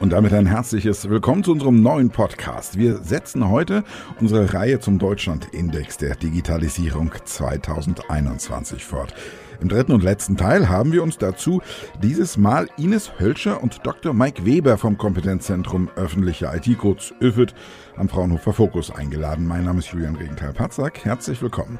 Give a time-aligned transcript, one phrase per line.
[0.00, 2.78] Und damit ein herzliches Willkommen zu unserem neuen Podcast.
[2.78, 3.84] Wir setzen heute
[4.18, 9.14] unsere Reihe zum Deutschland-Index der Digitalisierung 2021 fort.
[9.60, 11.60] Im dritten und letzten Teil haben wir uns dazu
[12.02, 14.14] dieses Mal Ines Hölscher und Dr.
[14.14, 17.54] Mike Weber vom Kompetenzzentrum Öffentliche IT, kurz ÖFIT,
[17.96, 19.46] am Fraunhofer Fokus eingeladen.
[19.46, 21.04] Mein Name ist Julian Regenthal-Patzak.
[21.04, 21.78] Herzlich willkommen.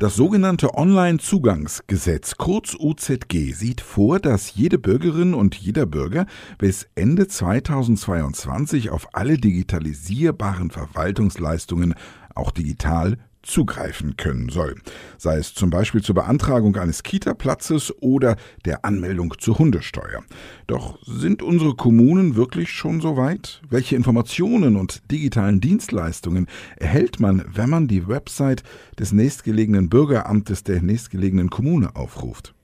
[0.00, 6.24] Das sogenannte Online-Zugangsgesetz, kurz UZG, sieht vor, dass jede Bürgerin und jeder Bürger
[6.56, 11.94] bis Ende 2022 auf alle digitalisierbaren Verwaltungsleistungen
[12.34, 14.76] auch digital zugreifen können soll,
[15.18, 20.22] sei es zum Beispiel zur Beantragung eines Kita-Platzes oder der Anmeldung zur Hundesteuer.
[20.66, 23.62] Doch sind unsere Kommunen wirklich schon so weit?
[23.68, 28.62] Welche Informationen und digitalen Dienstleistungen erhält man, wenn man die Website
[28.98, 32.54] des nächstgelegenen Bürgeramtes der nächstgelegenen Kommune aufruft?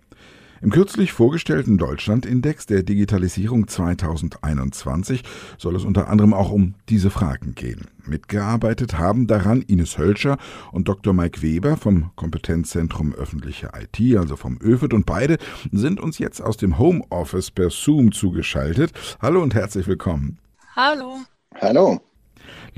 [0.63, 5.23] Im kürzlich vorgestellten Deutschlandindex der Digitalisierung 2021
[5.59, 7.89] soll es unter anderem auch um diese Fragen gehen.
[8.07, 10.39] Mitgearbeitet haben daran Ines Hölscher
[10.73, 11.13] und Dr.
[11.13, 15.37] Mike Weber vom Kompetenzzentrum öffentliche IT, also vom ÖFIT, und beide
[15.73, 18.93] sind uns jetzt aus dem Homeoffice per Zoom zugeschaltet.
[19.21, 20.39] Hallo und herzlich willkommen.
[20.75, 21.19] Hallo.
[21.61, 22.01] Hallo.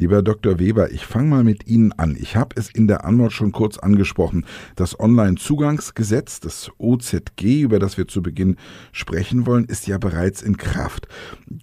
[0.01, 0.61] Lieber Dr.
[0.61, 2.17] Weber, ich fange mal mit Ihnen an.
[2.19, 4.47] Ich habe es in der Antwort schon kurz angesprochen.
[4.77, 8.57] Das Online-Zugangsgesetz, das OZG, über das wir zu Beginn
[8.93, 11.09] sprechen wollen, ist ja bereits in Kraft.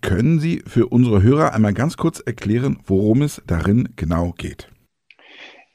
[0.02, 4.68] Können Sie für unsere Hörer einmal ganz kurz erklären, worum es darin genau geht?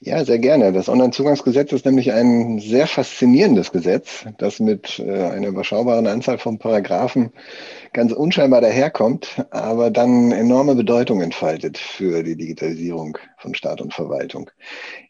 [0.03, 0.73] Ja, sehr gerne.
[0.73, 6.59] Das Onlinezugangsgesetz ist nämlich ein sehr faszinierendes Gesetz, das mit äh, einer überschaubaren Anzahl von
[6.59, 7.33] Paragraphen
[7.93, 14.51] ganz unscheinbar daherkommt, aber dann enorme Bedeutung entfaltet für die Digitalisierung von Staat und Verwaltung.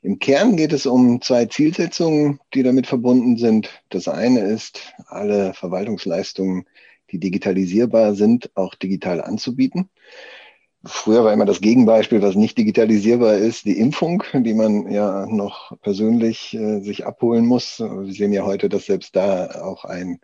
[0.03, 3.71] Im Kern geht es um zwei Zielsetzungen, die damit verbunden sind.
[3.91, 6.67] Das eine ist, alle Verwaltungsleistungen,
[7.13, 9.89] die digitalisierbar sind, auch digital anzubieten.
[10.83, 15.79] Früher war immer das Gegenbeispiel, was nicht digitalisierbar ist, die Impfung, die man ja noch
[15.83, 17.81] persönlich äh, sich abholen muss.
[17.81, 20.21] Wir sehen ja heute, dass selbst da auch ein,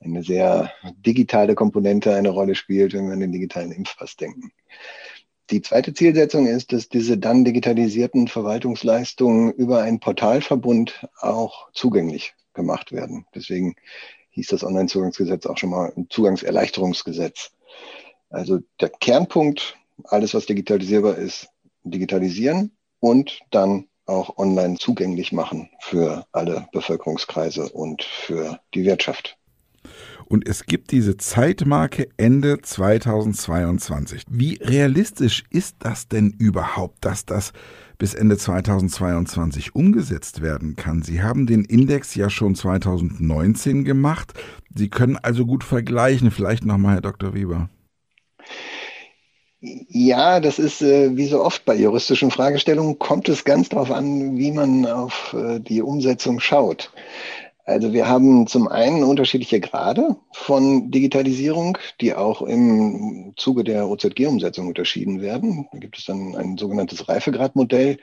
[0.00, 4.52] eine sehr digitale Komponente eine Rolle spielt, wenn wir an den digitalen Impfpass denken.
[5.50, 12.92] Die zweite Zielsetzung ist, dass diese dann digitalisierten Verwaltungsleistungen über einen Portalverbund auch zugänglich gemacht
[12.92, 13.26] werden.
[13.34, 13.74] Deswegen
[14.30, 17.50] hieß das Onlinezugangsgesetz auch schon mal ein Zugangserleichterungsgesetz.
[18.30, 19.76] Also der Kernpunkt
[20.06, 21.48] alles, was digitalisierbar ist,
[21.84, 29.36] digitalisieren und dann auch online zugänglich machen für alle Bevölkerungskreise und für die Wirtschaft.
[30.26, 34.24] Und es gibt diese Zeitmarke Ende 2022.
[34.30, 37.52] Wie realistisch ist das denn überhaupt, dass das
[37.98, 41.02] bis Ende 2022 umgesetzt werden kann?
[41.02, 44.32] Sie haben den Index ja schon 2019 gemacht.
[44.74, 46.30] Sie können also gut vergleichen.
[46.30, 47.34] Vielleicht nochmal, Herr Dr.
[47.34, 47.68] Weber.
[49.64, 54.36] Ja, das ist äh, wie so oft bei juristischen Fragestellungen, kommt es ganz darauf an,
[54.36, 56.90] wie man auf äh, die Umsetzung schaut.
[57.64, 64.66] Also wir haben zum einen unterschiedliche Grade von Digitalisierung, die auch im Zuge der OZG-Umsetzung
[64.66, 65.68] unterschieden werden.
[65.70, 67.98] Da gibt es dann ein sogenanntes Reifegradmodell.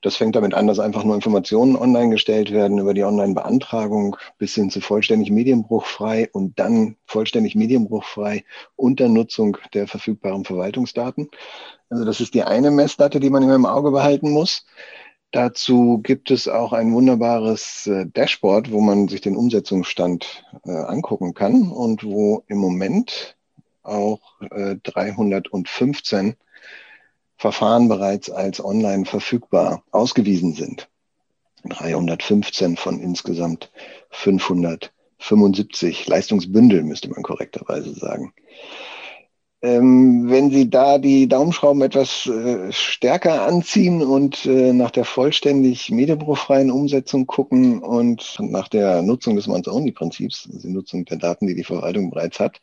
[0.00, 4.54] Das fängt damit an, dass einfach nur Informationen online gestellt werden über die Online-Beantragung bis
[4.54, 8.44] hin zu vollständig medienbruchfrei und dann vollständig medienbruchfrei
[8.76, 11.28] unter Nutzung der verfügbaren Verwaltungsdaten.
[11.90, 14.66] Also das ist die eine Messdate, die man immer im Auge behalten muss.
[15.32, 21.34] Dazu gibt es auch ein wunderbares äh, Dashboard, wo man sich den Umsetzungsstand äh, angucken
[21.34, 23.36] kann und wo im Moment
[23.82, 26.36] auch äh, 315
[27.38, 30.88] Verfahren bereits als online verfügbar ausgewiesen sind.
[31.64, 33.70] 315 von insgesamt
[34.10, 38.34] 575 Leistungsbündel, müsste man korrekterweise sagen.
[39.60, 45.90] Ähm, wenn Sie da die Daumenschrauben etwas äh, stärker anziehen und äh, nach der vollständig
[45.90, 51.56] medienbruchfreien Umsetzung gucken und nach der Nutzung des Once-Only-Prinzips, also die Nutzung der Daten, die
[51.56, 52.60] die Verwaltung bereits hat,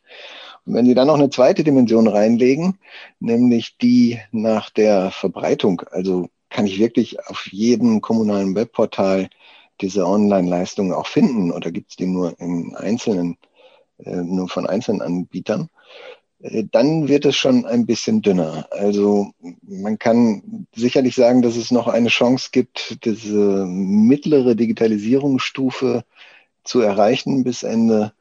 [0.66, 2.78] und wenn Sie dann noch eine zweite Dimension reinlegen,
[3.20, 9.28] nämlich die nach der Verbreitung, also kann ich wirklich auf jedem kommunalen Webportal
[9.80, 13.36] diese Online-Leistungen auch finden oder gibt es die nur in einzelnen,
[13.98, 15.68] äh, nur von einzelnen Anbietern,
[16.40, 18.66] äh, dann wird es schon ein bisschen dünner.
[18.70, 26.04] Also man kann sicherlich sagen, dass es noch eine Chance gibt, diese mittlere Digitalisierungsstufe
[26.64, 28.12] zu erreichen bis Ende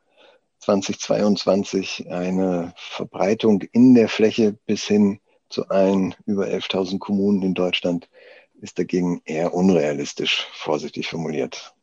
[0.65, 8.09] 2022 eine Verbreitung in der Fläche bis hin zu allen über 11.000 Kommunen in Deutschland
[8.61, 11.74] ist dagegen eher unrealistisch, vorsichtig formuliert.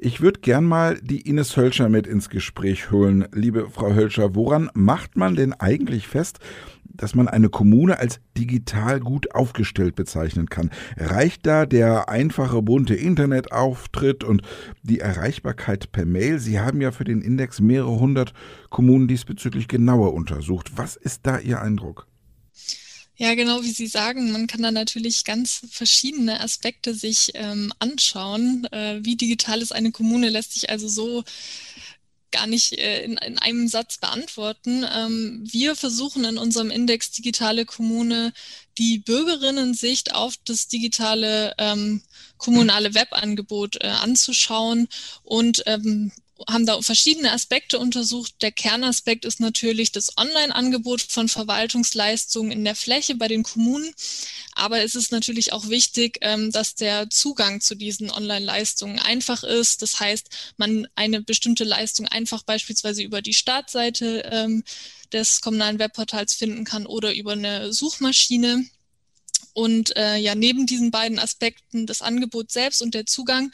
[0.00, 3.26] Ich würde gern mal die Ines Hölscher mit ins Gespräch holen.
[3.32, 6.38] Liebe Frau Hölscher, woran macht man denn eigentlich fest,
[6.84, 10.70] dass man eine Kommune als digital gut aufgestellt bezeichnen kann.
[10.96, 14.42] Reicht da der einfache bunte Internetauftritt und
[14.84, 16.38] die Erreichbarkeit per Mail?
[16.38, 18.34] Sie haben ja für den Index mehrere hundert
[18.70, 20.74] Kommunen diesbezüglich genauer untersucht.
[20.76, 22.06] Was ist da Ihr Eindruck?
[23.20, 28.64] Ja, genau wie Sie sagen, man kann da natürlich ganz verschiedene Aspekte sich ähm, anschauen.
[28.70, 31.24] Äh, wie digital ist eine Kommune, lässt sich also so
[32.30, 34.86] gar nicht äh, in, in, einem Satz beantworten.
[34.94, 38.32] Ähm, wir versuchen in unserem Index Digitale Kommune
[38.78, 42.02] die Bürgerinnen-Sicht auf das digitale ähm,
[42.36, 44.86] kommunale Webangebot äh, anzuschauen
[45.24, 46.12] und ähm,
[46.46, 48.34] haben da verschiedene Aspekte untersucht.
[48.42, 53.92] Der Kernaspekt ist natürlich das Online-Angebot von Verwaltungsleistungen in der Fläche bei den Kommunen.
[54.52, 59.82] Aber es ist natürlich auch wichtig, ähm, dass der Zugang zu diesen Online-Leistungen einfach ist.
[59.82, 64.64] Das heißt, man eine bestimmte Leistung einfach beispielsweise über die Startseite ähm,
[65.12, 68.64] des kommunalen Webportals finden kann oder über eine Suchmaschine.
[69.54, 73.50] Und äh, ja, neben diesen beiden Aspekten, das Angebot selbst und der Zugang,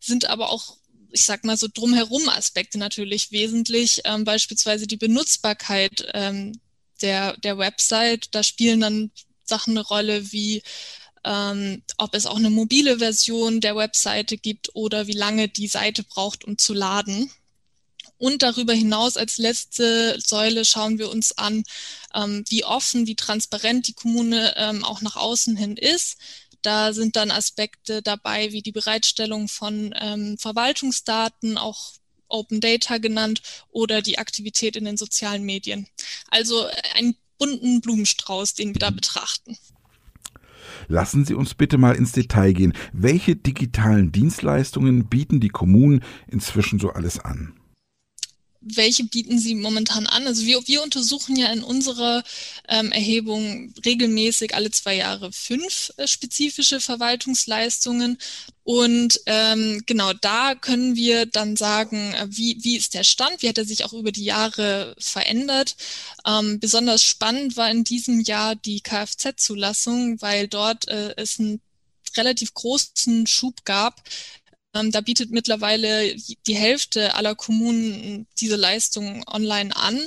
[0.00, 0.75] sind aber auch
[1.10, 6.58] ich sag mal so drumherum Aspekte natürlich wesentlich, ähm, beispielsweise die Benutzbarkeit ähm,
[7.02, 8.28] der, der Website.
[8.32, 9.10] Da spielen dann
[9.44, 10.62] Sachen eine Rolle wie
[11.26, 16.04] ähm, ob es auch eine mobile Version der Webseite gibt oder wie lange die Seite
[16.04, 17.30] braucht, um zu laden.
[18.18, 21.64] Und darüber hinaus als letzte Säule schauen wir uns an,
[22.14, 26.16] ähm, wie offen, wie transparent die Kommune ähm, auch nach außen hin ist.
[26.62, 31.92] Da sind dann Aspekte dabei wie die Bereitstellung von ähm, Verwaltungsdaten, auch
[32.28, 35.86] Open Data genannt, oder die Aktivität in den sozialen Medien.
[36.28, 39.56] Also einen bunten Blumenstrauß, den wir da betrachten.
[40.88, 42.72] Lassen Sie uns bitte mal ins Detail gehen.
[42.92, 47.54] Welche digitalen Dienstleistungen bieten die Kommunen inzwischen so alles an?
[48.74, 50.26] Welche bieten Sie momentan an?
[50.26, 52.24] Also wir, wir untersuchen ja in unserer
[52.68, 58.18] ähm, Erhebung regelmäßig alle zwei Jahre fünf äh, spezifische Verwaltungsleistungen.
[58.64, 63.48] Und ähm, genau da können wir dann sagen, äh, wie, wie ist der Stand, wie
[63.48, 65.76] hat er sich auch über die Jahre verändert.
[66.26, 71.60] Ähm, besonders spannend war in diesem Jahr die Kfz-Zulassung, weil dort äh, es einen
[72.16, 74.02] relativ großen Schub gab
[74.84, 76.14] da bietet mittlerweile
[76.46, 79.98] die Hälfte aller Kommunen diese Leistung online an,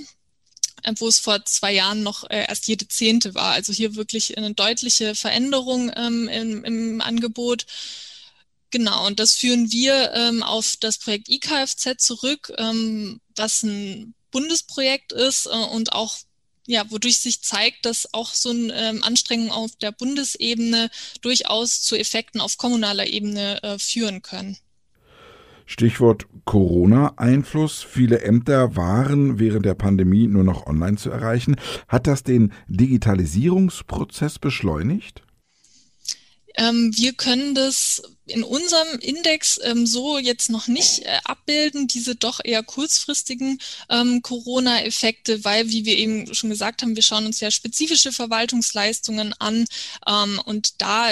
[0.83, 3.51] äh, wo es vor zwei Jahren noch äh, erst jede zehnte war.
[3.51, 7.65] Also hier wirklich eine deutliche Veränderung ähm, im, im, Angebot.
[8.71, 15.11] Genau, und das führen wir ähm, auf das Projekt IKFZ zurück, ähm, was ein Bundesprojekt
[15.11, 16.17] ist äh, und auch
[16.69, 21.95] ja, wodurch sich zeigt, dass auch so eine ähm, Anstrengung auf der Bundesebene durchaus zu
[21.95, 24.55] Effekten auf kommunaler Ebene äh, führen können.
[25.65, 27.81] Stichwort Corona-Einfluss.
[27.81, 31.55] Viele Ämter waren während der Pandemie nur noch online zu erreichen.
[31.87, 35.23] Hat das den Digitalisierungsprozess beschleunigt?
[36.55, 42.15] Ähm, wir können das in unserem Index ähm, so jetzt noch nicht äh, abbilden, diese
[42.15, 43.59] doch eher kurzfristigen
[43.89, 49.33] ähm, Corona-Effekte, weil, wie wir eben schon gesagt haben, wir schauen uns ja spezifische Verwaltungsleistungen
[49.39, 49.65] an
[50.07, 51.11] ähm, und da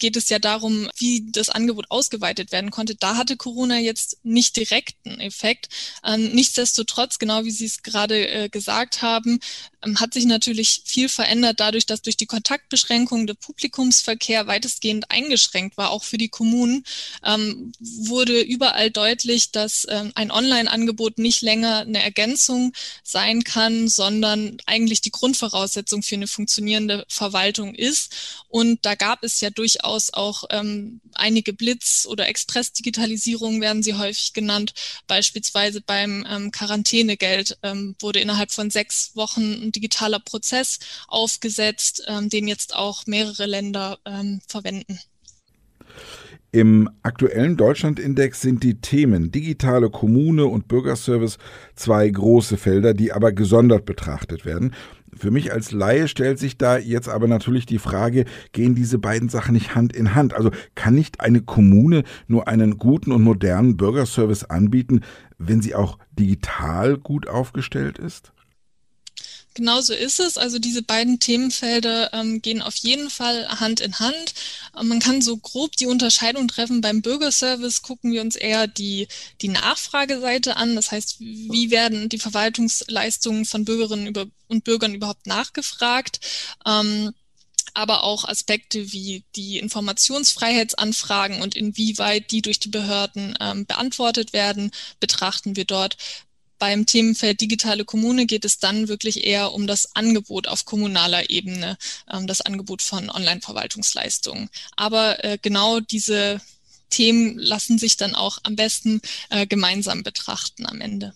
[0.00, 2.96] geht es ja darum, wie das Angebot ausgeweitet werden konnte.
[2.96, 5.68] Da hatte Corona jetzt nicht direkten Effekt.
[6.04, 9.38] Ähm, nichtsdestotrotz, genau wie Sie es gerade äh, gesagt haben,
[9.84, 15.76] ähm, hat sich natürlich viel verändert dadurch, dass durch die Kontaktbeschränkung der Publikumsverkehr weitestgehend eingeschränkt
[15.76, 16.84] war, auch für die Kommunen Kommunen
[17.24, 22.72] ähm, wurde überall deutlich, dass ähm, ein Online-Angebot nicht länger eine Ergänzung
[23.04, 28.12] sein kann, sondern eigentlich die Grundvoraussetzung für eine funktionierende Verwaltung ist.
[28.48, 34.32] Und da gab es ja durchaus auch ähm, einige Blitz- oder Express-Digitalisierungen werden sie häufig
[34.32, 34.74] genannt.
[35.06, 42.28] Beispielsweise beim ähm, Quarantänegeld ähm, wurde innerhalb von sechs Wochen ein digitaler Prozess aufgesetzt, ähm,
[42.28, 44.98] den jetzt auch mehrere Länder ähm, verwenden.
[46.52, 51.38] Im aktuellen Deutschlandindex sind die Themen digitale Kommune und Bürgerservice
[51.76, 54.74] zwei große Felder, die aber gesondert betrachtet werden.
[55.16, 59.28] Für mich als Laie stellt sich da jetzt aber natürlich die Frage, gehen diese beiden
[59.28, 60.34] Sachen nicht Hand in Hand?
[60.34, 65.02] Also kann nicht eine Kommune nur einen guten und modernen Bürgerservice anbieten,
[65.38, 68.32] wenn sie auch digital gut aufgestellt ist?
[69.54, 70.38] Genau so ist es.
[70.38, 74.34] Also diese beiden Themenfelder ähm, gehen auf jeden Fall Hand in Hand.
[74.78, 76.80] Ähm, man kann so grob die Unterscheidung treffen.
[76.80, 79.08] Beim Bürgerservice gucken wir uns eher die,
[79.40, 80.76] die Nachfrageseite an.
[80.76, 84.14] Das heißt, wie werden die Verwaltungsleistungen von Bürgerinnen
[84.46, 86.20] und Bürgern überhaupt nachgefragt?
[86.64, 87.12] Ähm,
[87.74, 94.70] aber auch Aspekte wie die Informationsfreiheitsanfragen und inwieweit die durch die Behörden ähm, beantwortet werden,
[95.00, 95.96] betrachten wir dort.
[96.60, 101.78] Beim Themenfeld digitale Kommune geht es dann wirklich eher um das Angebot auf kommunaler Ebene,
[102.12, 104.50] ähm, das Angebot von Online-Verwaltungsleistungen.
[104.76, 106.40] Aber äh, genau diese
[106.90, 109.00] Themen lassen sich dann auch am besten
[109.30, 111.14] äh, gemeinsam betrachten am Ende.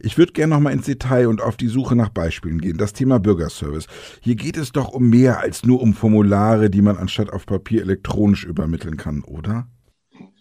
[0.00, 2.78] Ich würde gerne noch mal ins Detail und auf die Suche nach Beispielen gehen.
[2.78, 3.88] Das Thema Bürgerservice.
[4.20, 7.82] Hier geht es doch um mehr als nur um Formulare, die man anstatt auf Papier
[7.82, 9.66] elektronisch übermitteln kann, oder?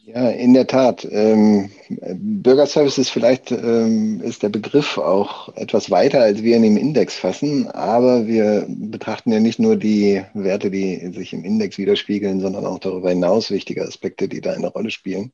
[0.07, 1.05] Ja, in der Tat.
[1.11, 6.77] Ähm, Bürgerservice ist vielleicht ähm, ist der Begriff auch etwas weiter, als wir ihn im
[6.77, 7.67] Index fassen.
[7.67, 12.79] Aber wir betrachten ja nicht nur die Werte, die sich im Index widerspiegeln, sondern auch
[12.79, 15.33] darüber hinaus wichtige Aspekte, die da eine Rolle spielen.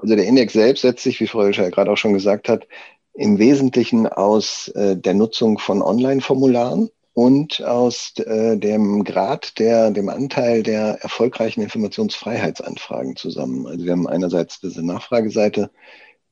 [0.00, 2.66] Also der Index selbst setzt sich, wie Frau Hülscher gerade auch schon gesagt hat,
[3.12, 10.08] im Wesentlichen aus äh, der Nutzung von Online-Formularen und aus äh, dem Grad der, dem
[10.08, 13.66] Anteil der erfolgreichen Informationsfreiheitsanfragen zusammen.
[13.66, 15.70] Also wir haben einerseits diese Nachfrageseite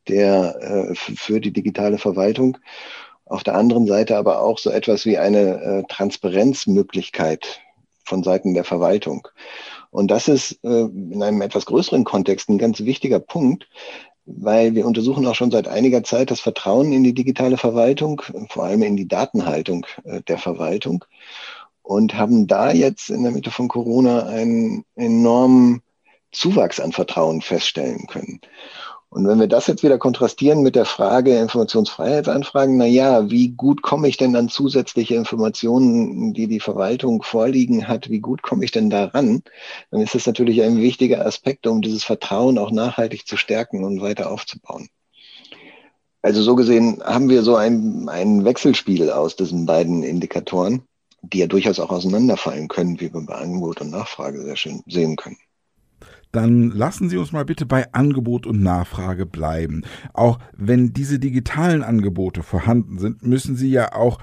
[0.08, 0.56] der,
[0.90, 2.56] äh, für die digitale Verwaltung,
[3.26, 7.60] auf der anderen Seite aber auch so etwas wie eine äh, Transparenzmöglichkeit
[8.04, 9.28] von Seiten der Verwaltung.
[9.90, 13.68] Und das ist äh, in einem etwas größeren Kontext ein ganz wichtiger Punkt,
[14.26, 18.64] weil wir untersuchen auch schon seit einiger Zeit das Vertrauen in die digitale Verwaltung, vor
[18.64, 21.04] allem in die Datenhaltung äh, der Verwaltung
[21.82, 25.82] und haben da jetzt in der Mitte von Corona einen enormen
[26.32, 28.40] Zuwachs an Vertrauen feststellen können.
[29.12, 33.82] Und wenn wir das jetzt wieder kontrastieren mit der Frage Informationsfreiheitsanfragen, na ja, wie gut
[33.82, 38.70] komme ich denn an zusätzliche Informationen, die die Verwaltung vorliegen hat, wie gut komme ich
[38.70, 39.42] denn daran?
[39.90, 44.00] Dann ist das natürlich ein wichtiger Aspekt, um dieses Vertrauen auch nachhaltig zu stärken und
[44.00, 44.88] weiter aufzubauen.
[46.22, 50.82] Also so gesehen haben wir so ein, ein Wechselspiel aus diesen beiden Indikatoren,
[51.22, 55.16] die ja durchaus auch auseinanderfallen können, wie wir bei Angebot und Nachfrage sehr schön sehen
[55.16, 55.38] können
[56.32, 59.82] dann lassen Sie uns mal bitte bei Angebot und Nachfrage bleiben.
[60.12, 64.18] Auch wenn diese digitalen Angebote vorhanden sind, müssen sie ja auch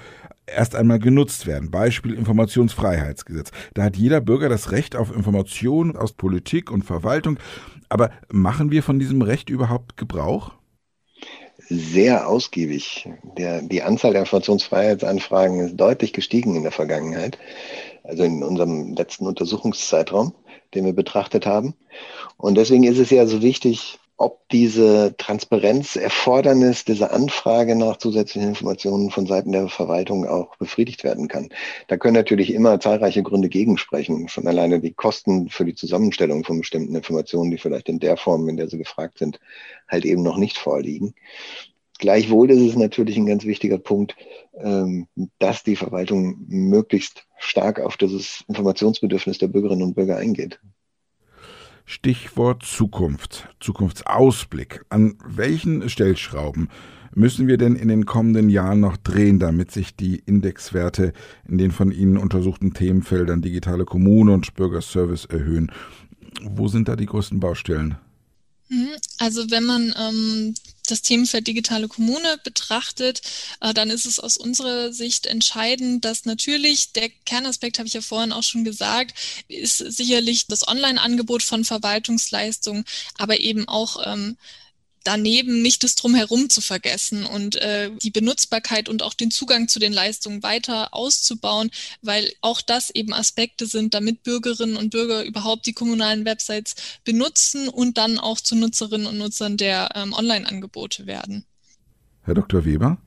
[0.45, 1.71] erst einmal genutzt werden.
[1.71, 3.51] Beispiel Informationsfreiheitsgesetz.
[3.73, 7.37] Da hat jeder Bürger das Recht auf Informationen aus Politik und Verwaltung.
[7.89, 10.53] Aber machen wir von diesem Recht überhaupt Gebrauch?
[11.69, 13.09] Sehr ausgiebig.
[13.37, 17.37] Der, die Anzahl der Informationsfreiheitsanfragen ist deutlich gestiegen in der Vergangenheit,
[18.07, 20.33] also in unserem letzten Untersuchungszeitraum
[20.73, 21.73] den wir betrachtet haben.
[22.37, 29.11] Und deswegen ist es ja so wichtig, ob diese Transparenzerfordernis, diese Anfrage nach zusätzlichen Informationen
[29.11, 31.49] von Seiten der Verwaltung auch befriedigt werden kann.
[31.87, 34.27] Da können natürlich immer zahlreiche Gründe gegensprechen.
[34.27, 38.49] Schon alleine die Kosten für die Zusammenstellung von bestimmten Informationen, die vielleicht in der Form,
[38.49, 39.39] in der sie gefragt sind,
[39.87, 41.13] halt eben noch nicht vorliegen.
[41.97, 44.15] Gleichwohl ist es natürlich ein ganz wichtiger Punkt,
[44.59, 45.07] ähm,
[45.39, 50.59] dass die Verwaltung möglichst stark auf dieses Informationsbedürfnis der Bürgerinnen und Bürger eingeht.
[51.85, 54.83] Stichwort Zukunft, Zukunftsausblick.
[54.89, 56.69] An welchen Stellschrauben
[57.15, 61.13] müssen wir denn in den kommenden Jahren noch drehen, damit sich die Indexwerte
[61.47, 65.71] in den von Ihnen untersuchten Themenfeldern digitale Kommune und Bürgerservice erhöhen?
[66.43, 67.97] Wo sind da die größten Baustellen?
[68.69, 68.89] Mhm.
[69.19, 70.53] Also wenn man ähm,
[70.87, 73.21] das Themenfeld digitale Kommune betrachtet,
[73.61, 78.01] äh, dann ist es aus unserer Sicht entscheidend, dass natürlich der Kernaspekt, habe ich ja
[78.01, 79.17] vorhin auch schon gesagt,
[79.47, 82.85] ist sicherlich das Online-Angebot von Verwaltungsleistungen,
[83.17, 84.37] aber eben auch ähm,
[85.03, 89.79] daneben nicht das Drumherum zu vergessen und äh, die Benutzbarkeit und auch den Zugang zu
[89.79, 95.65] den Leistungen weiter auszubauen, weil auch das eben Aspekte sind, damit Bürgerinnen und Bürger überhaupt
[95.65, 101.45] die kommunalen Websites benutzen und dann auch zu Nutzerinnen und Nutzern der ähm, Online-Angebote werden.
[102.23, 102.65] Herr Dr.
[102.65, 102.97] Weber?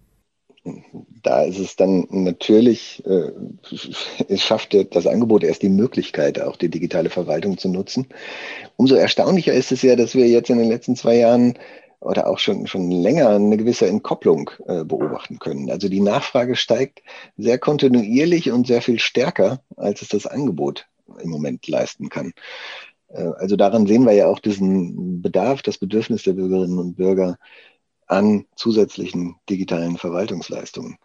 [1.22, 3.32] Da ist es dann natürlich, äh,
[4.28, 8.06] es schafft das Angebot erst die Möglichkeit, auch die digitale Verwaltung zu nutzen.
[8.76, 11.58] Umso erstaunlicher ist es ja, dass wir jetzt in den letzten zwei Jahren
[12.00, 15.70] oder auch schon, schon länger eine gewisse Entkopplung äh, beobachten können.
[15.70, 17.02] Also die Nachfrage steigt
[17.36, 20.86] sehr kontinuierlich und sehr viel stärker, als es das Angebot
[21.22, 22.32] im Moment leisten kann.
[23.08, 27.38] Äh, also daran sehen wir ja auch diesen Bedarf, das Bedürfnis der Bürgerinnen und Bürger
[28.10, 30.98] an zusätzlichen digitalen Verwaltungsleistungen.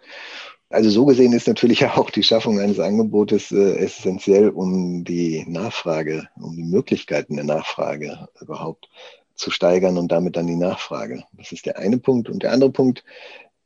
[0.69, 6.27] Also so gesehen ist natürlich auch die Schaffung eines Angebotes äh, essentiell, um die Nachfrage,
[6.35, 8.89] um die Möglichkeiten der Nachfrage überhaupt
[9.35, 11.24] zu steigern und damit dann die Nachfrage.
[11.33, 12.29] Das ist der eine Punkt.
[12.29, 13.03] Und der andere Punkt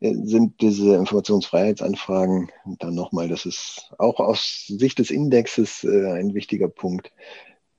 [0.01, 2.51] äh, sind diese Informationsfreiheitsanfragen.
[2.65, 7.13] Und dann nochmal, das ist auch aus Sicht des Indexes äh, ein wichtiger Punkt,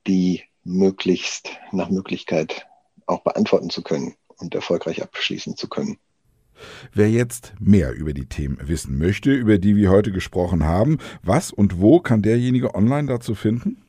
[0.07, 2.67] die möglichst nach Möglichkeit
[3.05, 5.97] auch beantworten zu können und erfolgreich abschließen zu können.
[6.93, 11.51] Wer jetzt mehr über die Themen wissen möchte, über die wir heute gesprochen haben, was
[11.51, 13.83] und wo kann derjenige online dazu finden?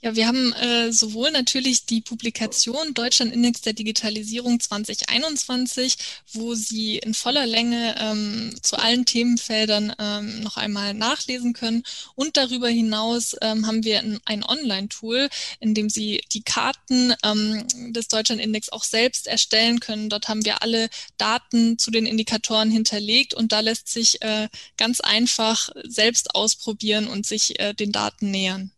[0.00, 5.96] Ja, wir haben äh, sowohl natürlich die Publikation Deutschland Index der Digitalisierung 2021,
[6.34, 11.82] wo Sie in voller Länge ähm, zu allen Themenfeldern ähm, noch einmal nachlesen können.
[12.14, 15.28] Und darüber hinaus ähm, haben wir ein, Online-Tool,
[15.58, 20.10] in dem Sie die Karten ähm, des Deutschland Index auch selbst erstellen können.
[20.10, 25.00] Dort haben wir alle Daten zu den Indikatoren hinterlegt und da lässt sich äh, ganz
[25.00, 28.70] einfach selbst ausprobieren und sich äh, den Daten nähern.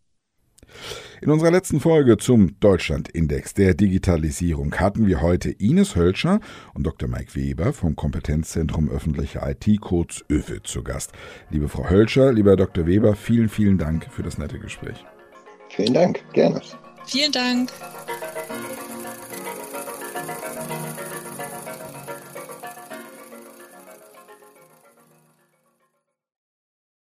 [1.21, 6.41] In unserer letzten Folge zum Deutschlandindex der Digitalisierung hatten wir heute Ines Hölscher
[6.75, 7.09] und Dr.
[7.09, 11.13] Mike Weber vom Kompetenzzentrum öffentliche IT, kurz ÖFE, zu Gast.
[11.51, 12.87] Liebe Frau Hölscher, lieber Dr.
[12.87, 15.05] Weber, vielen, vielen Dank für das nette Gespräch.
[15.69, 16.61] Vielen Dank, gerne.
[17.05, 17.71] Vielen Dank.